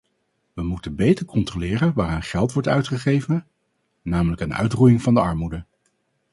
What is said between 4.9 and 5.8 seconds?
van de armoede.